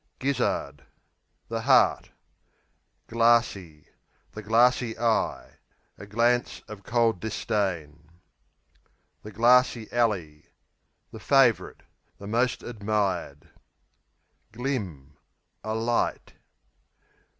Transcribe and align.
Gizzard 0.17 0.83
The 1.47 1.61
heart. 1.61 2.09
Glassey 3.07 3.85
The 4.31 4.41
glassy 4.41 4.97
eye; 4.97 5.57
a 5.95 6.07
glance 6.07 6.63
of 6.67 6.81
cold 6.81 7.19
disdain. 7.19 8.09
The 9.21 9.31
Glassey 9.31 9.93
Alley 9.93 10.47
The 11.11 11.19
favourite; 11.19 11.81
the 12.17 12.25
most 12.25 12.63
admired. 12.63 13.51
Glim 14.51 15.17
A 15.63 15.75
light. 15.75 16.33